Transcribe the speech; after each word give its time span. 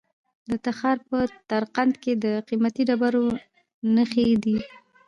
د 0.49 0.51
تخار 0.65 0.97
په 1.09 1.17
درقد 1.49 1.91
کې 2.03 2.13
د 2.23 2.25
قیمتي 2.47 2.83
ډبرو 2.89 3.25
نښې 3.95 4.27
دي. 4.43 4.57